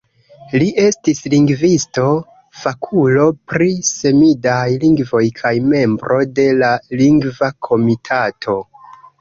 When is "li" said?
0.61-0.67